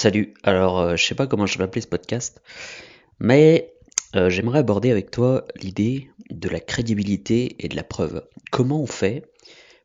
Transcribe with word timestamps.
Salut, 0.00 0.32
alors 0.44 0.78
euh, 0.78 0.94
je 0.94 1.04
sais 1.04 1.16
pas 1.16 1.26
comment 1.26 1.46
je 1.46 1.58
vais 1.58 1.64
appeler 1.64 1.80
ce 1.80 1.88
podcast, 1.88 2.40
mais 3.18 3.74
euh, 4.14 4.30
j'aimerais 4.30 4.60
aborder 4.60 4.92
avec 4.92 5.10
toi 5.10 5.44
l'idée 5.60 6.08
de 6.30 6.48
la 6.48 6.60
crédibilité 6.60 7.56
et 7.58 7.68
de 7.68 7.74
la 7.74 7.82
preuve. 7.82 8.24
Comment 8.52 8.80
on 8.80 8.86
fait 8.86 9.24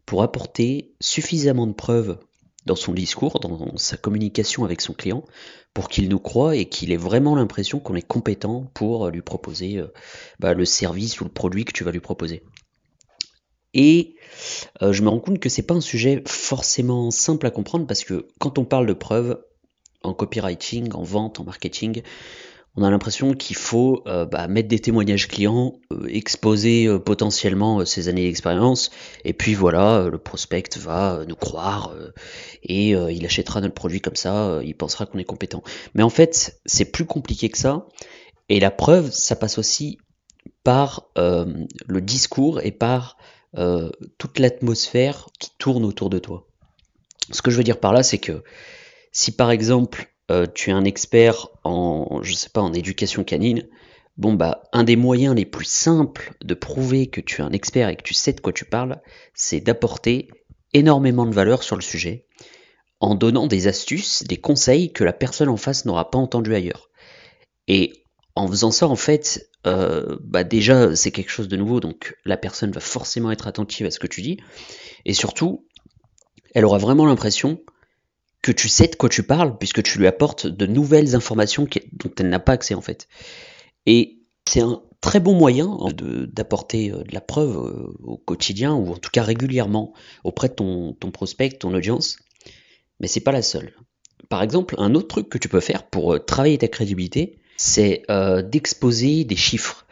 pour 0.06 0.22
apporter 0.22 0.94
suffisamment 1.02 1.66
de 1.66 1.74
preuves 1.74 2.20
dans 2.68 2.76
son 2.76 2.94
discours, 2.94 3.40
dans 3.40 3.76
sa 3.78 3.98
communication 3.98 4.64
avec 4.64 4.82
son 4.82 4.94
client, 4.94 5.24
pour 5.74 5.90
qu'il 5.90 6.10
nous 6.10 6.20
croie 6.20 6.58
et 6.58 6.70
qu'il 6.70 6.92
ait 6.92 6.96
vraiment 6.96 7.36
l'impression 7.36 7.80
qu'on 7.80 7.96
est 7.96 8.08
compétent 8.08 8.70
pour 8.76 9.10
lui 9.10 9.24
proposer 9.24 9.80
euh, 9.80 9.88
bah, 10.38 10.54
le 10.54 10.66
service 10.66 11.22
ou 11.22 11.24
le 11.24 11.32
produit 11.32 11.66
que 11.66 11.74
tu 11.74 11.84
vas 11.84 11.92
lui 11.92 12.02
proposer? 12.02 12.44
Et 13.74 14.14
je 14.80 15.02
me 15.02 15.10
rends 15.10 15.20
compte 15.20 15.40
que 15.40 15.50
c'est 15.50 15.64
pas 15.64 15.74
un 15.74 15.82
sujet 15.82 16.22
forcément 16.28 17.10
simple 17.10 17.48
à 17.48 17.50
comprendre 17.50 17.88
parce 17.88 18.04
que 18.04 18.28
quand 18.38 18.60
on 18.60 18.66
parle 18.66 18.86
de 18.86 18.94
preuves, 18.94 19.42
en 20.04 20.14
copywriting, 20.14 20.94
en 20.94 21.04
vente, 21.04 21.40
en 21.40 21.44
marketing, 21.44 22.04
on 22.76 22.84
a 22.84 22.90
l'impression 22.90 23.34
qu'il 23.34 23.56
faut 23.56 24.02
euh, 24.08 24.26
bah, 24.26 24.48
mettre 24.48 24.68
des 24.68 24.80
témoignages 24.80 25.28
clients, 25.28 25.80
euh, 25.92 26.08
exposer 26.08 26.88
euh, 26.88 26.98
potentiellement 26.98 27.86
ses 27.86 28.08
années 28.08 28.24
d'expérience, 28.24 28.90
et 29.26 29.34
puis 29.34 29.54
voilà, 29.54 30.08
le 30.12 30.18
prospect 30.18 30.64
va 30.78 31.24
nous 31.28 31.36
croire 31.36 31.96
et 32.64 32.92
il 32.92 33.26
achètera 33.26 33.62
notre 33.62 33.76
produit 33.76 34.02
comme 34.02 34.16
ça, 34.16 34.60
il 34.64 34.76
pensera 34.76 35.06
qu'on 35.06 35.20
est 35.20 35.24
compétent. 35.24 35.64
Mais 35.94 36.04
en 36.04 36.10
fait, 36.10 36.60
c'est 36.66 36.86
plus 36.86 37.06
compliqué 37.06 37.50
que 37.50 37.58
ça, 37.58 37.88
et 38.50 38.60
la 38.60 38.72
preuve, 38.72 39.12
ça 39.12 39.36
passe 39.36 39.58
aussi 39.58 40.00
par 40.64 41.10
le 41.16 42.02
discours 42.02 42.62
et 42.62 42.72
par 42.72 43.18
toute 44.18 44.40
l'atmosphère 44.40 45.28
qui 45.40 45.52
tourne 45.58 45.86
autour 45.86 46.10
de 46.10 46.20
toi. 46.20 46.48
Ce 47.32 47.42
que 47.42 47.52
je 47.52 47.58
veux 47.58 47.64
dire 47.64 47.80
par 47.80 47.94
là, 47.94 48.04
c'est 48.04 48.18
que 48.18 48.44
si 49.14 49.32
par 49.32 49.52
exemple 49.52 50.14
euh, 50.32 50.48
tu 50.54 50.72
es 50.72 50.74
un 50.74 50.84
expert 50.84 51.48
en, 51.64 52.20
je 52.22 52.34
sais 52.34 52.50
pas, 52.50 52.62
en 52.62 52.74
éducation 52.74 53.24
canine, 53.24 53.70
bon 54.18 54.34
bah 54.34 54.64
un 54.74 54.84
des 54.84 54.96
moyens 54.96 55.36
les 55.36 55.46
plus 55.46 55.66
simples 55.66 56.36
de 56.44 56.54
prouver 56.54 57.08
que 57.08 57.22
tu 57.22 57.42
es 57.42 57.44
un 57.46 57.52
expert 57.52 57.88
et 57.90 57.96
que 57.96 58.04
tu 58.04 58.14
sais 58.14 58.34
de 58.34 58.42
quoi 58.42 58.52
tu 58.52 58.66
parles, 58.66 59.02
c'est 59.34 59.62
d'apporter 59.62 60.30
énormément 60.74 61.26
de 61.26 61.34
valeur 61.34 61.64
sur 61.64 61.76
le 61.76 61.82
sujet 61.82 62.26
en 63.00 63.16
donnant 63.16 63.48
des 63.48 63.68
astuces, 63.68 64.24
des 64.24 64.38
conseils 64.38 64.92
que 64.92 65.04
la 65.04 65.14
personne 65.14 65.50
en 65.50 65.58
face 65.58 65.86
n'aura 65.86 66.10
pas 66.10 66.18
entendu 66.18 66.56
ailleurs. 66.56 66.90
Et 67.68 67.92
en 68.36 68.48
faisant 68.48 68.72
ça, 68.72 68.88
en 68.88 68.96
fait, 68.96 69.50
euh, 69.68 70.18
bah 70.22 70.44
déjà 70.44 70.96
c'est 70.96 71.12
quelque 71.12 71.30
chose 71.30 71.50
de 71.50 71.58
nouveau, 71.58 71.80
donc 71.80 72.16
la 72.26 72.38
personne 72.38 72.72
va 72.72 72.80
forcément 72.80 73.32
être 73.32 73.46
attentive 73.48 73.86
à 73.86 73.92
ce 73.92 74.00
que 74.00 74.08
tu 74.08 74.22
dis, 74.22 74.38
et 75.06 75.14
surtout, 75.14 75.68
elle 76.56 76.66
aura 76.66 76.78
vraiment 76.78 77.06
l'impression 77.06 77.60
que 78.44 78.52
tu 78.52 78.70
sais 78.70 78.88
de 78.88 78.96
quoi 78.96 79.10
tu 79.10 79.24
parles, 79.24 79.58
puisque 79.58 79.82
tu 79.82 79.98
lui 79.98 80.06
apportes 80.06 80.46
de 80.46 80.66
nouvelles 80.68 81.16
informations 81.16 81.66
dont 81.94 82.12
elle 82.20 82.30
n'a 82.30 82.40
pas 82.40 82.52
accès 82.52 82.76
en 82.76 82.82
fait. 82.82 83.08
Et 83.88 84.20
c'est 84.48 84.60
un 84.60 84.84
très 85.02 85.20
bon 85.20 85.34
moyen 85.34 85.78
d'apporter 85.98 86.92
euh, 86.92 87.04
de, 87.04 87.14
la 87.14 87.22
preuve 87.22 87.58
euh, 87.58 87.94
au 88.04 88.18
quotidien, 88.18 88.74
ou 88.74 88.92
en 88.92 88.98
tout 88.98 89.10
cas 89.12 89.24
régulièrement, 89.24 89.94
auprès 90.24 90.50
de 90.50 90.54
ton, 90.54 90.94
prospect, 91.12 91.50
ton 91.52 91.74
audience, 91.74 92.18
mais 93.00 93.08
c'est 93.08 93.22
pas 93.22 93.32
la 93.32 93.42
seule. 93.42 93.74
Par 94.30 94.44
exemple, 94.44 94.76
un 94.78 94.94
autre 94.94 95.08
truc 95.08 95.30
que 95.30 95.38
tu 95.38 95.48
peux 95.48 95.60
faire 95.62 95.88
pour 95.88 96.14
euh, 96.14 96.20
travailler 96.20 96.58
ta 96.58 96.68
crédibilité, 96.68 97.40
c'est 97.56 98.04
d'exposer 98.46 99.24
des 99.24 99.36
chiffres. 99.36 99.86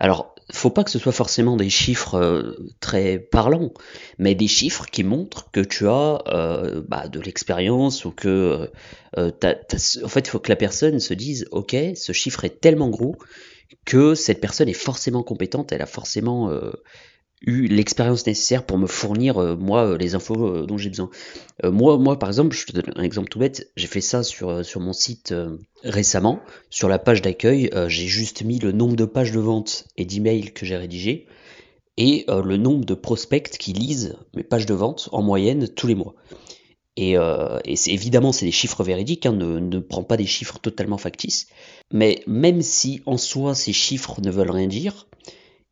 Alors, 0.00 0.31
faut 0.50 0.70
pas 0.70 0.84
que 0.84 0.90
ce 0.90 0.98
soit 0.98 1.12
forcément 1.12 1.56
des 1.56 1.70
chiffres 1.70 2.14
euh, 2.14 2.56
très 2.80 3.18
parlants, 3.18 3.72
mais 4.18 4.34
des 4.34 4.48
chiffres 4.48 4.86
qui 4.86 5.04
montrent 5.04 5.50
que 5.50 5.60
tu 5.60 5.88
as 5.88 6.22
euh, 6.28 6.82
bah, 6.88 7.08
de 7.08 7.20
l'expérience 7.20 8.04
ou 8.04 8.10
que 8.10 8.70
euh, 9.18 9.30
en 10.02 10.08
fait 10.08 10.28
faut 10.28 10.38
que 10.38 10.48
la 10.48 10.56
personne 10.56 11.00
se 11.00 11.14
dise 11.14 11.46
ok 11.50 11.76
ce 11.94 12.12
chiffre 12.12 12.44
est 12.44 12.60
tellement 12.60 12.88
gros 12.88 13.16
que 13.84 14.14
cette 14.14 14.40
personne 14.40 14.68
est 14.68 14.74
forcément 14.74 15.22
compétente, 15.22 15.72
elle 15.72 15.82
a 15.82 15.86
forcément 15.86 16.50
eu 17.44 17.66
l'expérience 17.66 18.26
nécessaire 18.26 18.64
pour 18.64 18.78
me 18.78 18.86
fournir 18.86 19.38
euh, 19.38 19.56
moi 19.56 19.86
euh, 19.86 19.98
les 19.98 20.14
infos 20.14 20.46
euh, 20.46 20.66
dont 20.66 20.78
j'ai 20.78 20.88
besoin. 20.90 21.10
moi, 21.64 21.98
moi 21.98 22.18
par 22.18 22.28
exemple, 22.28 22.54
je 22.56 22.66
te 22.66 22.72
donne 22.72 22.92
un 22.96 23.02
exemple 23.02 23.28
tout 23.28 23.38
bête, 23.38 23.70
j'ai 23.76 23.86
fait 23.86 24.00
ça 24.00 24.22
sur, 24.22 24.64
sur 24.64 24.80
mon 24.80 24.92
site 24.92 25.34
récemment, 25.84 26.40
sur 26.70 26.88
la 26.88 26.98
page 26.98 27.22
d'accueil, 27.22 27.70
j'ai 27.88 28.06
juste 28.06 28.42
mis 28.42 28.58
le 28.58 28.72
nombre 28.72 28.96
de 28.96 29.04
pages 29.04 29.32
de 29.32 29.40
vente 29.40 29.86
et 29.96 30.04
d'emails 30.04 30.52
que 30.52 30.66
j'ai 30.66 30.76
rédigés 30.76 31.26
et 31.96 32.24
le 32.28 32.56
nombre 32.56 32.84
de 32.84 32.94
prospects 32.94 33.50
qui 33.50 33.72
lisent 33.72 34.16
mes 34.34 34.42
pages 34.42 34.66
de 34.66 34.74
vente 34.74 35.08
en 35.12 35.22
moyenne 35.22 35.68
tous 35.68 35.86
les 35.86 35.94
mois. 35.94 36.14
Et, 36.96 37.12
et 37.12 37.76
c'est 37.76 37.92
évidemment 37.92 38.32
c'est 38.32 38.46
des 38.46 38.52
chiffres 38.52 38.82
véridiques, 38.82 39.26
hein, 39.26 39.32
ne, 39.32 39.58
ne 39.58 39.78
prends 39.78 40.04
pas 40.04 40.16
des 40.16 40.26
chiffres 40.26 40.58
totalement 40.58 40.98
factices, 40.98 41.46
mais 41.92 42.22
même 42.26 42.62
si 42.62 43.02
en 43.06 43.18
soi 43.18 43.54
ces 43.54 43.72
chiffres 43.72 44.20
ne 44.20 44.30
veulent 44.30 44.50
rien 44.50 44.68
dire, 44.68 45.06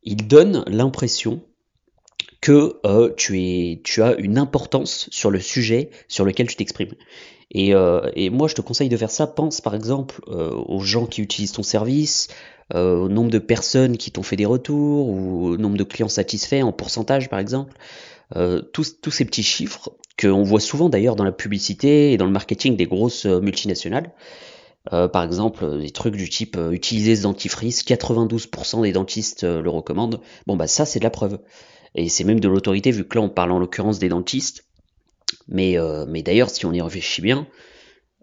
ils 0.03 0.27
donnent 0.27 0.63
l'impression 0.67 1.41
que 2.41 2.79
euh, 2.85 3.13
tu, 3.15 3.39
es, 3.39 3.81
tu 3.83 4.01
as 4.01 4.15
une 4.15 4.37
importance 4.37 5.07
sur 5.11 5.29
le 5.29 5.39
sujet 5.39 5.91
sur 6.07 6.25
lequel 6.25 6.47
tu 6.47 6.55
t'exprimes. 6.55 6.93
Et, 7.51 7.75
euh, 7.75 8.09
moi, 8.31 8.47
je 8.47 8.55
te 8.55 8.61
conseille 8.61 8.89
de 8.89 8.97
faire 8.97 9.11
ça. 9.11 9.27
Pense 9.27 9.61
par 9.61 9.75
exemple 9.75 10.21
euh, 10.27 10.51
aux 10.51 10.79
gens 10.79 11.05
qui 11.05 11.21
utilisent 11.21 11.51
ton 11.53 11.63
service, 11.63 12.27
au 12.73 13.09
nombre 13.09 13.29
de 13.29 13.37
personnes 13.37 13.97
qui 13.97 14.11
t'ont 14.11 14.23
fait 14.23 14.37
des 14.37 14.45
retours, 14.45 15.09
ou 15.09 15.47
au 15.47 15.57
nombre 15.57 15.75
de 15.75 15.83
clients 15.83 16.07
satisfaits 16.07 16.61
en 16.61 16.71
pourcentage 16.71 17.29
par 17.29 17.39
exemple. 17.39 17.73
tous, 18.71 18.95
ces 19.11 19.25
petits 19.25 19.43
chiffres 19.43 19.91
qu'on 20.17 20.43
voit 20.43 20.61
souvent 20.61 20.87
d'ailleurs 20.87 21.17
dans 21.17 21.25
la 21.25 21.33
publicité 21.33 22.13
et 22.13 22.17
dans 22.17 22.23
le 22.25 22.31
marketing 22.31 22.77
des 22.77 22.85
grosses 22.85 23.25
multinationales. 23.25 24.13
par 24.89 25.23
exemple, 25.23 25.81
des 25.81 25.91
trucs 25.91 26.15
du 26.15 26.29
type 26.29 26.57
utiliser 26.71 27.17
ce 27.17 27.23
dentifrice, 27.23 27.83
92% 27.83 28.83
des 28.83 28.93
dentistes 28.93 29.43
le 29.43 29.69
recommandent. 29.69 30.21
Bon 30.47 30.55
bah 30.55 30.67
ça 30.67 30.85
c'est 30.85 30.99
de 30.99 31.03
la 31.03 31.09
preuve 31.09 31.39
et 31.95 32.09
c'est 32.09 32.23
même 32.23 32.39
de 32.39 32.47
l'autorité, 32.47 32.91
vu 32.91 33.05
que 33.05 33.17
là 33.17 33.23
on 33.23 33.29
parle 33.29 33.51
en 33.51 33.59
l'occurrence 33.59 33.99
des 33.99 34.09
dentistes. 34.09 34.65
Mais, 35.47 35.77
euh, 35.77 36.05
mais 36.07 36.23
d'ailleurs, 36.23 36.49
si 36.49 36.65
on 36.65 36.73
y 36.73 36.81
réfléchit 36.81 37.21
bien, 37.21 37.47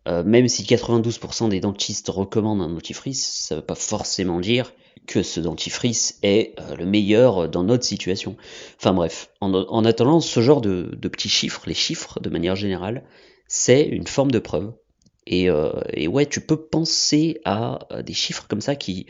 euh, 0.06 0.23
même 0.25 0.49
si 0.49 0.65
92% 0.65 1.49
des 1.49 1.61
dentistes 1.61 2.09
recommandent 2.09 2.62
un 2.62 2.69
dentifrice, 2.69 3.27
ça 3.47 3.55
ne 3.55 3.61
veut 3.61 3.67
pas 3.67 3.75
forcément 3.75 4.41
dire 4.41 4.73
que 5.06 5.23
ce 5.23 5.41
dentifrice 5.41 6.19
est 6.23 6.55
euh, 6.61 6.77
le 6.77 6.87
meilleur 6.87 7.49
dans 7.49 7.62
notre 7.62 7.84
situation. 7.84 8.37
Enfin 8.79 8.93
bref, 8.93 9.31
en, 9.41 9.85
attendant, 9.85 10.21
ce 10.21 10.41
genre 10.41 10.61
de, 10.61 10.97
petits 11.09 11.29
chiffres, 11.29 11.62
les 11.67 11.75
chiffres 11.75 12.21
de 12.21 12.29
manière 12.31 12.56
générale, 12.56 13.05
c'est 13.47 13.83
une 13.83 14.06
forme 14.06 14.31
de 14.31 14.39
preuve. 14.39 14.73
Et, 15.31 15.50
ouais, 15.50 16.25
tu 16.25 16.41
peux 16.41 16.56
penser 16.56 17.39
à, 17.45 17.81
des 18.03 18.15
chiffres 18.15 18.47
comme 18.49 18.62
ça 18.62 18.77
qui, 18.77 19.05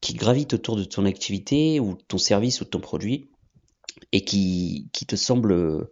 qui 0.00 0.14
gravitent 0.14 0.54
autour 0.54 0.76
de 0.76 0.84
ton 0.84 1.04
activité 1.04 1.80
ou 1.80 1.96
ton 2.06 2.18
service 2.18 2.60
ou 2.60 2.64
ton 2.64 2.78
produit 2.78 3.31
et 4.12 4.22
qui, 4.24 4.88
te 5.06 5.16
semble 5.16 5.88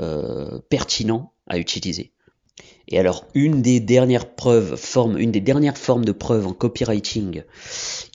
euh, 0.00 0.60
pertinent 0.68 1.32
à 1.48 1.58
utiliser. 1.58 2.12
Et 2.86 2.98
alors, 2.98 3.26
une 3.34 3.62
des 3.62 3.80
dernières 3.80 4.34
preuves, 4.34 4.80
une 5.18 5.32
des 5.32 5.40
dernières 5.40 5.76
formes 5.76 6.04
de 6.04 6.12
preuve 6.12 6.46
en 6.46 6.52
copywriting 6.52 7.42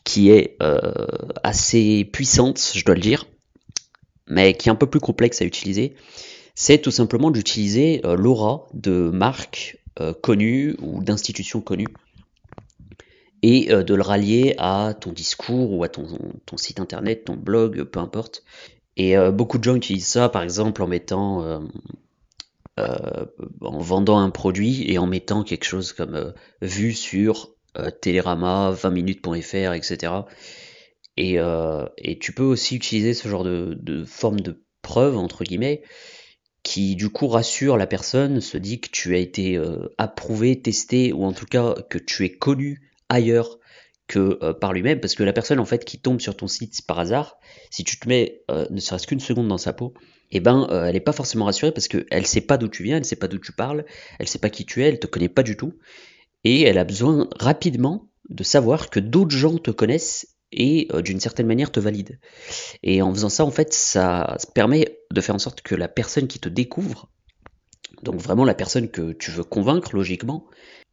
qui 0.04 0.30
est 0.30 0.56
euh, 0.64 0.80
assez 1.44 2.06
puissante, 2.06 2.72
je 2.74 2.86
dois 2.86 2.96
le 2.96 3.02
dire, 3.02 3.28
mais 4.28 4.54
qui 4.56 4.70
est 4.70 4.72
un 4.72 4.76
peu 4.76 4.90
plus 4.90 5.02
complexe 5.02 5.42
à 5.42 5.46
utiliser, 5.46 5.94
c'est 6.56 6.80
tout 6.80 6.92
simplement 6.92 7.32
d'utiliser 7.32 8.02
euh, 8.06 8.16
l'aura 8.16 8.68
de 8.74 9.10
marques 9.14 9.78
connues 10.24 10.76
ou 10.82 11.04
d'institutions 11.04 11.62
connues 11.62 11.94
et 13.44 13.68
de 13.68 13.94
le 13.94 14.02
rallier 14.02 14.56
à 14.58 14.96
ton 15.00 15.12
discours 15.12 15.72
ou 15.72 15.84
à 15.84 15.88
ton, 15.88 16.08
site 16.58 16.80
internet, 16.80 17.26
ton 17.26 17.36
blog, 17.36 17.84
peu 17.84 18.00
importe, 18.00 18.44
et 18.96 19.18
euh, 19.18 19.32
beaucoup 19.32 19.58
de 19.58 19.64
gens 19.64 19.76
utilisent 19.76 20.08
ça, 20.08 20.30
par 20.30 20.44
exemple, 20.44 20.82
en 20.84 20.88
mettant, 20.88 21.44
euh, 21.44 21.60
euh, 22.80 23.26
en 23.62 23.80
vendant 23.80 24.20
un 24.20 24.30
produit 24.30 24.90
et 24.92 24.98
en 24.98 25.08
mettant 25.08 25.44
quelque 25.44 25.66
chose 25.66 25.94
comme 25.94 26.34
vu 26.62 26.94
sur 26.94 27.52
Télérama, 28.02 28.72
20minutes.fr, 28.72 29.74
etc. 29.74 30.14
Et, 31.18 31.38
et, 31.98 32.20
tu 32.20 32.34
peux 32.34 32.44
aussi 32.44 32.76
utiliser 32.76 33.16
ce 33.16 33.28
genre 33.28 33.44
de, 33.44 33.76
de, 33.80 34.06
forme 34.06 34.42
de 34.42 34.64
preuve, 34.84 35.18
entre 35.18 35.44
guillemets, 35.44 35.82
qui 36.62 36.96
du 36.96 37.10
coup 37.10 37.28
rassure 37.28 37.78
la 37.78 37.88
personne, 37.88 38.42
se 38.42 38.58
dit 38.58 38.80
que 38.80 38.90
tu 38.92 39.16
as 39.16 39.20
été 39.20 39.60
approuvé, 39.98 40.62
testé, 40.62 41.14
ou 41.14 41.26
en 41.26 41.34
tout 41.34 41.48
cas 41.48 41.74
que 41.90 41.98
tu 41.98 42.26
es 42.26 42.32
connu 42.32 42.92
ailleurs 43.10 43.58
euh, 44.20 44.54
par 44.54 44.74
lui-même, 44.74 45.00
parce 45.00 45.16
que 45.16 45.24
la 45.24 45.34
personne 45.34 45.60
en 45.60 45.66
fait 45.66 45.86
qui 45.86 46.00
tombe 46.00 46.22
sur 46.22 46.36
ton 46.36 46.48
site 46.48 46.86
par 46.86 47.00
hasard, 47.00 47.38
si 47.70 47.84
tu 47.84 48.00
te 48.00 48.08
mets 48.08 48.42
euh, 48.52 48.66
ne 48.70 48.80
serait-ce 48.80 49.08
qu'une 49.08 49.20
seconde 49.20 49.48
dans 49.48 49.58
sa 49.58 49.74
peau, 49.74 49.94
eh 50.32 50.40
ben 50.40 50.68
euh, 50.70 50.86
elle 50.86 50.94
n'est 50.94 51.00
pas 51.00 51.12
forcément 51.12 51.46
rassurée 51.46 51.72
parce 51.72 51.88
qu'elle 51.88 52.26
sait 52.26 52.42
pas 52.42 52.58
d'où 52.58 52.68
tu 52.68 52.84
viens, 52.84 52.98
elle 52.98 53.06
sait 53.06 53.16
pas 53.16 53.28
d'où 53.28 53.40
tu 53.40 53.52
parles, 53.52 53.86
elle 54.20 54.28
sait 54.28 54.40
pas 54.40 54.50
qui 54.50 54.66
tu 54.66 54.84
es, 54.84 54.88
elle 54.88 55.00
te 55.00 55.08
connaît 55.08 55.30
pas 55.30 55.44
du 55.44 55.58
tout, 55.58 55.74
et 56.44 56.62
elle 56.64 56.78
a 56.78 56.84
besoin 56.84 57.30
rapidement 57.40 58.10
de 58.30 58.44
savoir 58.44 58.90
que 58.90 59.00
d'autres 59.00 59.36
gens 59.36 59.58
te 59.58 59.72
connaissent 59.72 60.28
et 60.52 60.88
d'une 61.04 61.20
certaine 61.20 61.48
manière 61.48 61.72
te 61.72 61.80
valident. 61.80 62.16
Et 62.84 63.02
en 63.02 63.12
faisant 63.12 63.30
ça, 63.30 63.44
en 63.44 63.50
fait, 63.50 63.74
ça 63.74 64.38
permet 64.54 65.00
de 65.12 65.20
faire 65.20 65.34
en 65.34 65.40
sorte 65.40 65.62
que 65.62 65.74
la 65.74 65.88
personne 65.88 66.28
qui 66.28 66.38
te 66.40 66.48
découvre 66.48 67.10
donc 68.04 68.16
vraiment 68.16 68.46
la 68.46 68.54
personne 68.54 68.90
que 68.90 69.14
tu 69.14 69.32
veux 69.32 69.44
convaincre 69.44 69.96
logiquement, 69.96 70.46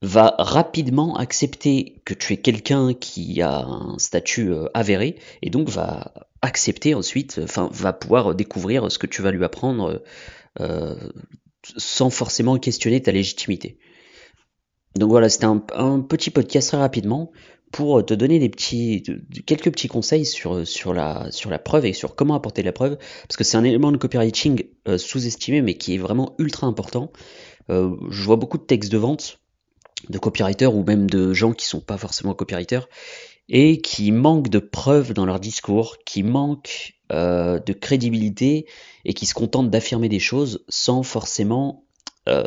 va 0.02 0.34
rapidement 0.38 1.16
accepter 1.16 2.00
que 2.04 2.14
tu 2.14 2.32
es 2.32 2.36
quelqu'un 2.38 2.94
qui 2.94 3.42
a 3.42 3.64
un 3.64 3.98
statut 3.98 4.50
euh, 4.52 4.66
avéré 4.72 5.16
et 5.42 5.50
donc 5.50 5.68
va 5.68 6.14
accepter 6.42 6.94
ensuite, 6.94 7.40
enfin 7.42 7.68
va 7.72 7.92
pouvoir 7.92 8.34
découvrir 8.34 8.90
ce 8.90 8.98
que 8.98 9.06
tu 9.06 9.20
vas 9.20 9.30
lui 9.30 9.44
apprendre 9.44 10.02
euh, 10.60 10.96
sans 11.76 12.08
forcément 12.08 12.58
questionner 12.58 13.02
ta 13.02 13.12
légitimité. 13.12 13.78
Donc 14.96 15.10
voilà, 15.10 15.28
c'était 15.28 15.46
un, 15.46 16.00
petit 16.00 16.30
podcast 16.30 16.68
très 16.68 16.78
rapidement 16.78 17.30
pour 17.72 18.04
te 18.04 18.14
donner 18.14 18.38
des 18.38 18.48
petits, 18.48 19.04
quelques 19.46 19.70
petits 19.70 19.88
conseils 19.88 20.26
sur, 20.26 20.66
sur, 20.66 20.92
la, 20.92 21.30
preuve 21.64 21.86
et 21.86 21.92
sur 21.92 22.14
comment 22.14 22.34
apporter 22.34 22.62
la 22.62 22.72
preuve, 22.72 22.98
parce 23.28 23.36
que 23.36 23.44
c'est 23.44 23.56
un 23.56 23.64
élément 23.64 23.92
de 23.92 23.96
copywriting 23.96 24.64
euh, 24.88 24.98
sous-estimé 24.98 25.62
mais 25.62 25.74
qui 25.74 25.94
est 25.94 25.98
vraiment 25.98 26.34
ultra 26.38 26.66
important. 26.66 27.12
je 27.68 28.22
vois 28.22 28.36
beaucoup 28.36 28.58
de 28.58 28.64
textes 28.64 28.90
de 28.90 28.98
vente 28.98 29.40
de 30.08 30.18
copywriters 30.18 30.74
ou 30.74 30.82
même 30.84 31.08
de 31.10 31.32
gens 31.32 31.52
qui 31.52 31.66
sont 31.66 31.80
pas 31.80 31.98
forcément 31.98 32.34
copywriters 32.34 32.88
et 33.48 33.80
qui 33.80 34.12
manquent 34.12 34.48
de 34.48 34.60
preuves 34.60 35.12
dans 35.12 35.26
leur 35.26 35.40
discours, 35.40 35.96
qui 36.06 36.22
manquent 36.22 36.94
euh, 37.12 37.58
de 37.58 37.72
crédibilité 37.72 38.66
et 39.04 39.12
qui 39.12 39.26
se 39.26 39.34
contentent 39.34 39.70
d'affirmer 39.70 40.08
des 40.08 40.20
choses 40.20 40.64
sans 40.68 41.02
forcément 41.02 41.84
euh, 42.28 42.44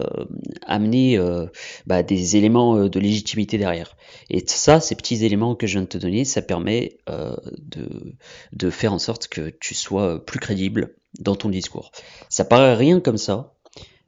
amener 0.68 1.18
euh, 1.18 1.48
bah, 1.86 2.04
des 2.04 2.38
éléments 2.38 2.88
de 2.88 3.00
légitimité 3.00 3.58
derrière. 3.58 3.96
Et 4.30 4.44
ça, 4.48 4.80
ces 4.80 4.96
petits 4.96 5.26
éléments 5.26 5.56
que 5.56 5.68
je 5.68 5.74
viens 5.74 5.82
de 5.82 5.88
te 5.88 5.98
donner, 5.98 6.26
ça 6.26 6.42
permet 6.42 6.98
de, 7.08 8.16
de 8.52 8.70
faire 8.70 8.94
en 8.94 9.00
sorte 9.00 9.28
que 9.28 9.52
tu 9.60 9.76
sois 9.76 10.24
plus 10.26 10.40
crédible 10.40 10.96
dans 11.20 11.36
ton 11.36 11.50
discours. 11.50 11.92
Ça 12.30 12.46
paraît 12.46 12.76
rien 12.76 13.00
comme 13.00 13.18
ça, 13.18 13.54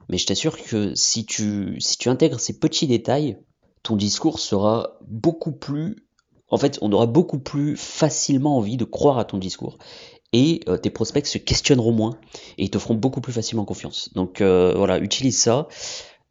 mais 0.10 0.18
je 0.18 0.26
t'assure 0.26 0.62
que 0.62 0.94
si 0.96 1.26
tu, 1.26 1.78
si 1.80 1.98
tu 1.98 2.10
intègres 2.10 2.40
ces 2.40 2.60
petits 2.60 2.88
détails, 2.88 3.38
ton 3.84 3.96
discours 3.96 4.40
sera 4.40 4.98
beaucoup 5.08 5.52
plus... 5.52 5.96
En 6.50 6.58
fait, 6.58 6.78
on 6.82 6.92
aura 6.92 7.08
beaucoup 7.08 7.40
plus 7.40 7.76
facilement 7.76 8.58
envie 8.58 8.78
de 8.78 8.86
croire 8.86 9.18
à 9.18 9.26
ton 9.26 9.38
discours. 9.38 9.78
Et 10.32 10.62
euh, 10.68 10.78
tes 10.78 10.90
prospects 10.90 11.26
se 11.26 11.38
questionneront 11.38 11.92
moins 11.92 12.20
et 12.58 12.66
ils 12.66 12.70
te 12.70 12.78
feront 12.78 12.94
beaucoup 12.94 13.22
plus 13.22 13.34
facilement 13.34 13.66
confiance. 13.66 14.12
Donc 14.14 14.42
euh, 14.42 14.74
voilà, 14.76 15.00
utilise 15.00 15.40
ça. 15.40 15.68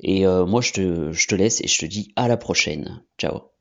Et 0.00 0.26
euh, 0.26 0.46
moi, 0.46 0.60
je 0.60 0.72
te, 0.72 1.12
je 1.12 1.26
te 1.26 1.34
laisse 1.34 1.60
et 1.60 1.68
je 1.68 1.78
te 1.78 1.86
dis 1.86 2.12
à 2.16 2.28
la 2.28 2.36
prochaine. 2.36 3.02
Ciao. 3.18 3.53